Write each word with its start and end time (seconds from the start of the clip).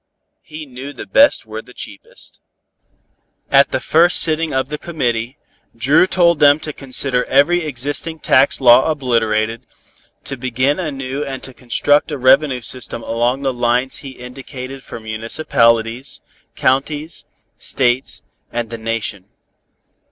He 0.41 0.65
knew 0.65 0.93
the 0.93 1.05
best 1.05 1.45
were 1.45 1.61
the 1.61 1.75
cheapest. 1.75 2.41
At 3.51 3.69
the 3.69 3.79
first 3.79 4.19
sitting 4.19 4.51
of 4.51 4.69
the 4.69 4.79
Committee, 4.79 5.37
Dru 5.75 6.07
told 6.07 6.39
them 6.39 6.59
to 6.61 6.73
consider 6.73 7.23
every 7.25 7.61
existing 7.63 8.17
tax 8.17 8.59
law 8.59 8.89
obliterated, 8.89 9.67
to 10.23 10.37
begin 10.37 10.79
anew 10.79 11.23
and 11.23 11.43
to 11.43 11.53
construct 11.53 12.11
a 12.11 12.17
revenue 12.17 12.61
system 12.61 13.03
along 13.03 13.43
the 13.43 13.53
lines 13.53 13.97
he 13.97 14.13
indicated 14.17 14.81
for 14.81 14.99
municipalities, 14.99 16.19
counties, 16.55 17.23
states 17.59 18.23
and 18.51 18.71
the 18.71 18.79
Nation. 18.79 19.25